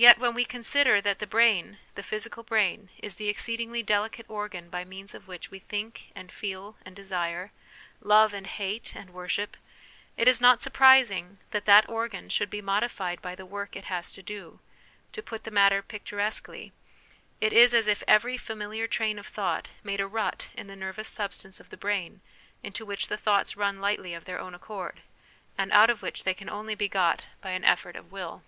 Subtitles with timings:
[0.00, 4.70] Yet when we consider that the brain, the physical brain, is the exceedingly delicate organ
[4.70, 7.50] by means of which we think and feel and desire,
[8.00, 9.56] love and hate and worship,
[10.16, 14.12] it is not surprising that that organ should be modified by the work it has
[14.12, 14.60] to do;
[15.10, 16.72] to put the matter picturesquely,
[17.40, 21.08] it is as if every familiar train of thought made a rut in the nervous
[21.08, 22.20] substance of the brain
[22.62, 25.00] into which the thoughts run lightly of their own accord,
[25.58, 28.44] and out of which they can only be got by an effort of will.